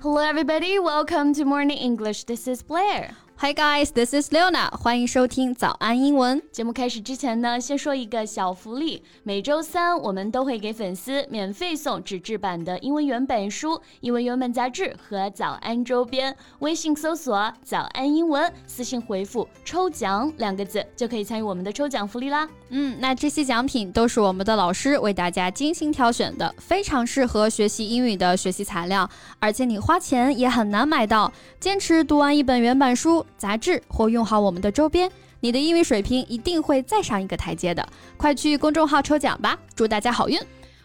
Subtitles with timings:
[0.00, 0.78] Hello, everybody.
[0.78, 2.22] Welcome to Morning English.
[2.22, 3.16] This is Blair.
[3.40, 4.68] Hi guys, this is Leona.
[4.76, 6.42] 欢迎收听早安英文。
[6.50, 9.00] 节目开始之前呢，先说一个小福利。
[9.22, 16.36] 每周三我们都会给粉丝免费送纸质版的英文原版书、英文原版杂志和早安周边。
[16.58, 22.48] 微信搜索“早安英文”，私信回复“抽奖”两个字，就可以参与我们的抽奖福利啦。
[22.70, 31.32] 嗯，那这些奖品都是我们的老师为大家精心挑选的，非常适合学习英语的学习材料，而且你花钱也很难买到。
[31.60, 33.24] 坚持读完一本原版书。
[33.38, 35.10] 杂志或用好我们的周边，
[35.40, 37.88] 你的英语水平一定会再上一个台阶的。
[38.16, 40.36] 快去公众号抽奖吧，祝大家好运！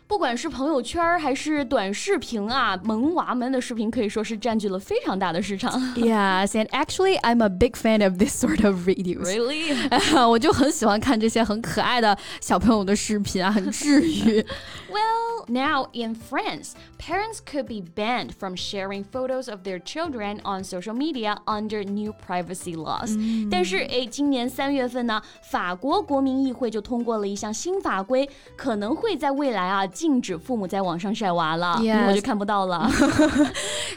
[0.05, 5.71] 不管是朋友圈还是短视频啊，萌娃们的视频可以说是占据了非常大的市场。
[5.95, 9.23] Yes, and actually, I'm a big fan of this sort of videos.
[9.23, 9.73] Really?
[10.29, 14.45] 我就很喜欢看这些很可爱的小朋友的视频啊，很治愈。
[14.93, 20.62] Well, now in France, parents could be banned from sharing photos of their children on
[20.62, 23.16] social media under new privacy laws.
[23.50, 29.86] 但是，哎，今年三月份呢，法国国民议会就通过了一项新法规，可能会在未来啊。
[29.86, 32.90] 禁止父母在网上晒娃了，我就看不到了。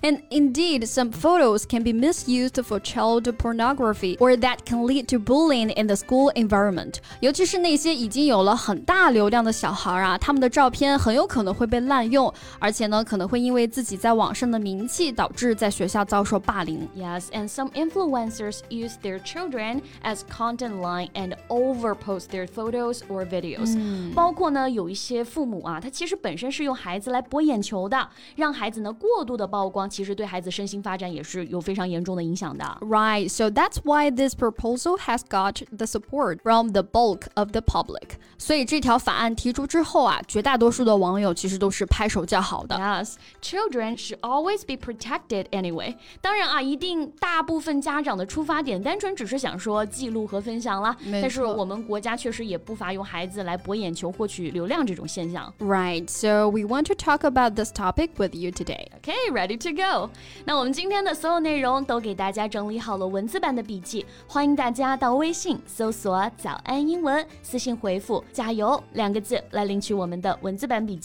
[0.02, 5.18] And indeed, some photos can be misused for child pornography, or that can lead to
[5.20, 6.96] bullying in the school environment.
[7.20, 16.88] 尤其是那些已经有了很大流量的小孩啊，他们的照片很有可 能会被滥用，而且呢，可能会因为自己在网上的名气，导致在学校遭受霸凌。
[16.96, 23.78] Yes, and some influencers use their children as content line and overpost their photos or videos.
[24.14, 32.66] 包括呢，有一些父母啊，他其实本身是用孩子来博眼球的，让孩子呢过度的曝光，其实对孩子身心发展也是有非常严重的影响的。
[32.82, 38.18] Right, so that's why this proposal has got the support from the bulk of the public.
[38.38, 42.76] 所以这条法案提出之后啊，绝大多数的网 友其实都是拍手叫好的。
[42.78, 45.96] Yes, children should always be protected anyway.
[46.22, 50.96] 当然啊，一定大部分家长的出发点单纯只是想说记录和分享啦。
[51.12, 55.54] 但是我们国家确实也不乏用孩子来博眼球、获取流量这种现象。
[55.60, 55.82] Right.
[55.82, 58.86] Right, so we want to talk about this topic with you today.
[59.02, 60.12] Okay, ready to go.
[60.46, 71.05] 那我们今天的所有内容都给大家整理好了文字版的笔记，欢迎大家到微信搜索“早安英文”，私信回复“加油”两个字来领取我们的文字版笔记。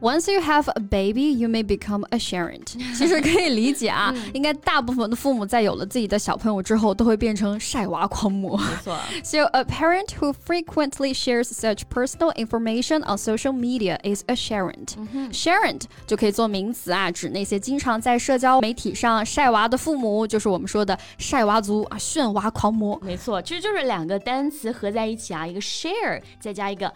[0.00, 2.74] Once you have a baby, you may become a sharent。
[2.94, 8.58] 其实可以理解啊，应该大部分的父母在有了自己的小朋友之后，都会变成晒娃狂魔。
[8.58, 8.98] 没错。
[9.22, 14.96] So a parent who frequently shares such personal information on social media is a sharent.
[15.32, 23.00] Sharent 就可以做名词啊，指那些经常在社交媒体上晒娃的父母，就是我们说的晒娃族啊，炫娃狂魔。
[23.02, 26.92] 没错，其实就是两个单词合在一起啊，一个 share 再加一个。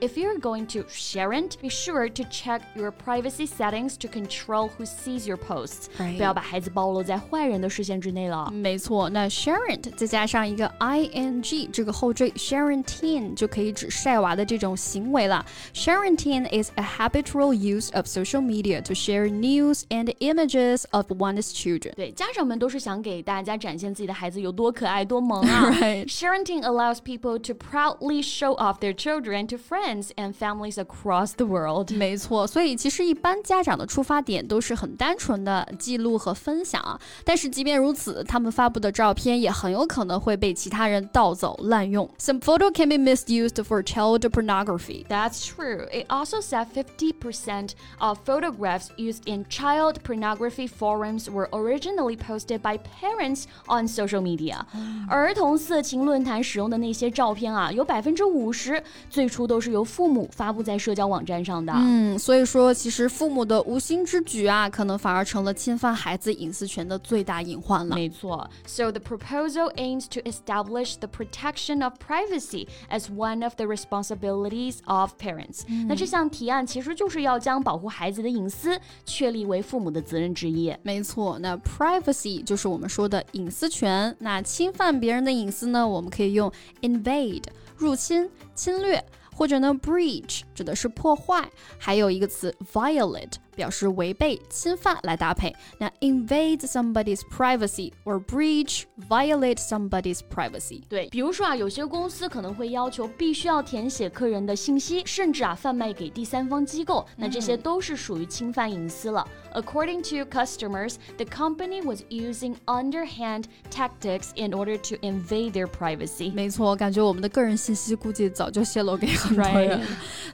[0.00, 4.70] if you're going to share it, be sure to check your privacy settings to control
[4.76, 5.88] who sees your posts。
[6.16, 8.50] 不要把孩子暴露在坏人的视线之内了。
[8.50, 15.44] 没错，那 share it 再加上一个 ing 这个后缀 sharenting 就可以指晒娃的这种行为了。
[15.74, 21.93] Sharenting is a habitual use of social media to share news and images of one's children.
[21.95, 25.69] 对，家长们都是想给大家展现自己的孩子有多可爱、多萌啊。
[25.81, 26.07] right.
[26.07, 31.45] Sharenting allows people to proudly show off their children to friends and families across the
[31.45, 31.91] world.
[31.93, 36.99] 没错，所以其实一般家长的出发点都是很单纯的记录和分享啊。
[37.23, 42.09] 但是即便如此，他们发布的照片也很有可能会被其他人盗走、滥用。
[42.19, 45.05] Some photo can be misused for child pornography.
[45.07, 45.87] That's true.
[45.91, 52.77] It also said 50% of photographs used in child pornography forums were originally posted by
[52.77, 54.59] parents on social media。
[55.07, 61.71] 儿童色情论坛使用的那些照片啊，有百分之五十最初都是由父母发布在社交网站上的。
[61.75, 67.95] 嗯，所以说其实父母的无心之举啊，可能反而成了侵犯孩子隐私权的最大隐患了。
[67.95, 68.49] 没错。
[68.65, 75.13] So the proposal aims to establish the protection of privacy as one of the responsibilities of
[75.17, 75.61] parents。
[75.87, 78.79] 那这项提案其实就是要将保护孩子的隐私。
[79.14, 80.74] 确立为父母的责任之一。
[80.82, 84.12] 没错，那 privacy 就是我们说的隐私权。
[84.18, 86.50] 那侵犯别人的隐私呢，我们可以用
[86.80, 87.44] invade
[87.76, 89.00] 入侵、侵略，
[89.32, 91.48] 或者呢 breach 指的是破坏。
[91.78, 95.53] 还有一个词 violate 表示违背、侵犯来搭配。
[95.79, 100.81] 那 invade somebody's privacy or breach, violate somebody's privacy。
[100.87, 109.27] 对，比如说啊，有些公司可能会要求必须要填写客人的信息，甚至啊贩卖给第三方机构，那这些都是属于侵犯隐私了。
[109.53, 116.31] According to customers, the company was using underhand tactics in order to invade their privacy.
[116.31, 119.81] 没错，感觉我们的个人信息估计早就泄露给很多人。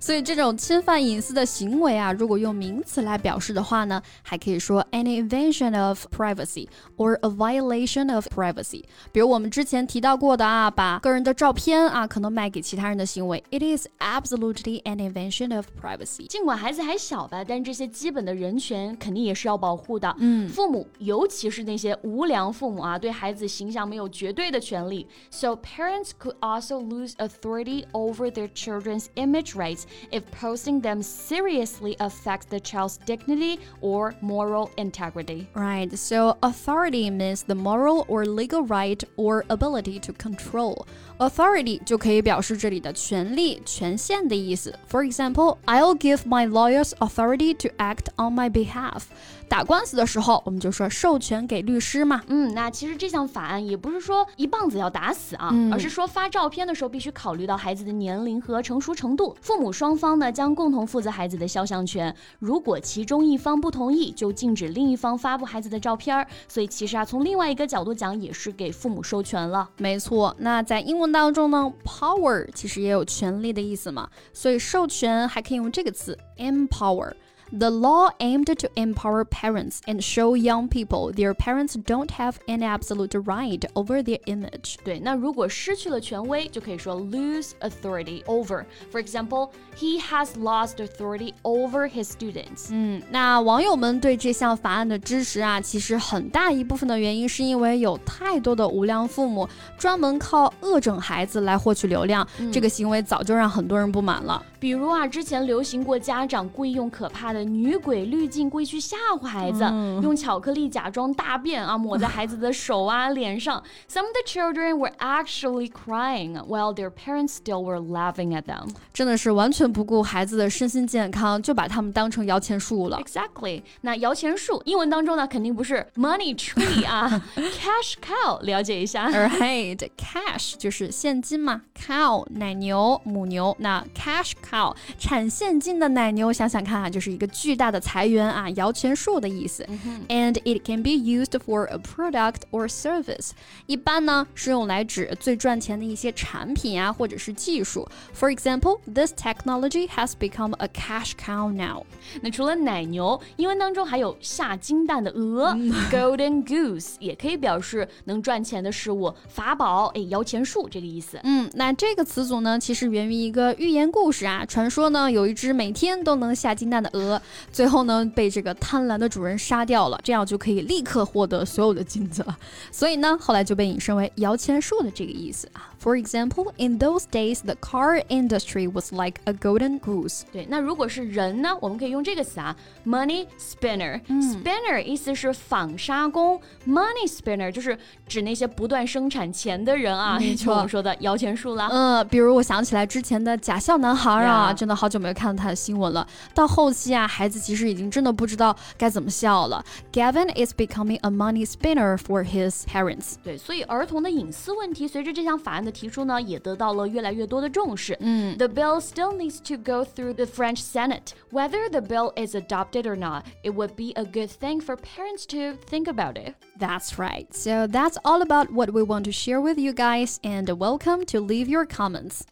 [0.02, 6.68] 所以这种侵犯隐私的行为啊，如果用名词来 表示的话呢，还可以说 an invasion of privacy
[6.98, 8.84] or a violation of privacy。
[9.12, 16.28] 比如我们之前提到过的啊，把个人的照片啊可能卖给其他人的行为，it is absolutely an invasion of privacy。
[16.28, 20.16] 尽管孩子还小吧，但这些基本的人权肯定也是要保护的。
[20.20, 25.08] 嗯，父母，尤其是那些无良父母啊，对孩子形象没有绝对的权利。
[25.30, 32.48] So parents could also lose authority over their children's image rights if posting them seriously affects
[32.50, 35.48] the child's dignity or moral integrity.
[35.54, 35.96] Right.
[35.96, 40.86] So authority means the moral or legal right or ability to control.
[41.18, 44.74] Authority 就可以表示这里的权利、权限的意思。
[44.90, 49.04] For example, I'll give my lawyers authority to act on my behalf.
[49.48, 52.22] 打官司的时候，我们就说授权给律师嘛。
[52.28, 62.14] 嗯，那其实这项法案也不是说一棒子要打死啊，而是说发照片的时候必须考虑到孩子的年龄和成熟程度，父母双方呢将共同负责孩子的肖像权。
[62.40, 66.27] 如果 其中一方不同意，就禁止另一方发布孩子的照片儿。
[66.49, 69.71] 所以其实啊，从另外一个角度讲，也是给父母授权了。
[69.77, 77.13] 没错，那在英文当中呢，power 其实也有权利的意思嘛，所以授权还可以用这个词 empower。
[77.52, 83.14] The law aimed to empower parents and show young people their parents don't have an absolute
[83.14, 84.78] right over their image.
[84.84, 88.66] 对，那如果失去了权威，就可以说 lose authority over.
[88.92, 92.70] For example, he has lost authority over his students.
[92.72, 99.48] 嗯，那网友们对这项法案的支持啊，其实很大一部分的原因是因为有太多的无良父母
[99.78, 104.44] 专门靠恶整孩子来获取流量，嗯、这个行为早就让很多人不满了。
[104.61, 109.65] 比如啊，之前流行过家长故意用可怕的女鬼滤镜故意去吓唬孩子，
[110.03, 113.63] 用巧克力假装大便啊，抹在孩子的手啊、脸上。
[113.89, 118.69] Some of the children were actually crying while their parents still were laughing at them。
[118.93, 123.01] 真的是完全不顾孩子的身心健康，就把他们当成摇钱树了。
[123.03, 123.63] Exactly。
[123.81, 128.39] 那摇钱树英文当中呢，肯定不是 money tree 啊，cash cow。
[128.43, 129.09] 了解一下。
[129.09, 134.50] Right，cash 就是现金嘛，cow 奶牛母牛，那 cash cow
[134.99, 139.67] 产现金的奶牛，想想看啊，就是一个巨大的财源啊，摇钱树的意思。
[140.09, 143.31] And it can be used for a product or service。
[143.67, 147.89] 一般呢是用来指最赚钱的一些产品啊，或者是技术。
[148.15, 151.85] For example, this technology has become a cash cow now。
[152.23, 155.55] 那除了奶牛，英文当中还有下金蛋的鹅
[155.91, 161.21] ，golden goose，也可以表示能赚钱的事物，法宝，哎，摇钱树这个意思。
[161.23, 167.21] 嗯，那这个词组呢，其实源于一个寓言故事啊，传说呢有一只每天都能下金蛋的鹅。
[167.53, 172.37] 最后呢，被这个贪婪的主人杀掉了，这样就可以立刻获得所有的金子了。
[172.71, 175.69] 所以呢，后来就被引申为摇钱树的这个意思啊。
[175.83, 180.23] For example, in those days, the car industry was like a golden goose。
[180.31, 182.55] 对，那如果是人呢，我们可以用这个词啊
[182.87, 184.01] ，money spinner。
[184.21, 191.69] spinner 意思是纺纱工，money spinner 就是指那些不断生产钱的人啊，就我们说的摇钱树啦。
[191.71, 196.06] 嗯，比如我想起来之前的假笑男孩啊，真的好久没有看到他的新闻了。
[196.34, 199.64] 到后期啊，孩子其实已经真的不知道该怎么笑了。
[199.92, 203.16] Gavin is becoming a money spinner for his parents。
[203.24, 207.98] 对，所以儿童的隐私问题随着这项法案的提出呢，也得到了越来越多的重视。
[208.00, 211.14] 嗯，The bill still needs to go through the French Senate.
[211.32, 215.26] Whether the bill is adopted or not, it would be a good thing for parents
[215.28, 216.36] to think about it.
[216.58, 217.28] That's right.
[217.34, 221.20] So that's all about what we want to share with you guys, and welcome to
[221.20, 222.24] leave your comments.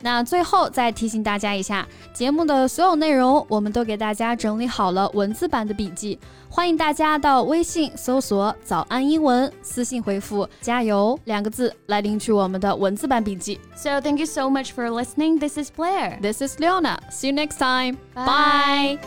[0.00, 13.58] 那最后再提醒大家一下，节目的所有内容我们都给大家整理好了文字版的笔记，欢迎大家到微信搜索“早安英文”，私信回复“加油”两个字来领取我们的文字版笔记。
[13.74, 15.40] So thank you so much for listening.
[15.40, 16.20] This is Blair.
[16.20, 16.98] This is Leona.
[17.10, 17.96] See you next time.
[18.14, 18.98] Bye.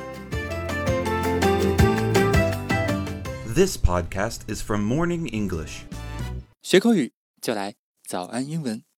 [3.56, 5.84] This podcast is from Morning English.
[6.62, 8.91] 学口语就来早安英文。